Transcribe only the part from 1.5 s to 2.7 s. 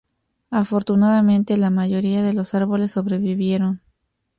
la mayoría de los